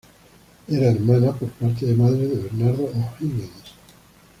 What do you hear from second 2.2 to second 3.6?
de Bernardo O'Higgins.